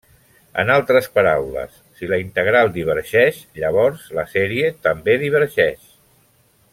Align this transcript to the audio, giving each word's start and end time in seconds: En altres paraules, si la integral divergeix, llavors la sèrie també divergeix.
En 0.61 0.69
altres 0.75 1.07
paraules, 1.17 1.75
si 1.99 2.09
la 2.13 2.19
integral 2.23 2.73
divergeix, 2.79 3.39
llavors 3.61 4.09
la 4.21 4.27
sèrie 4.35 4.73
també 4.89 5.21
divergeix. 5.29 5.89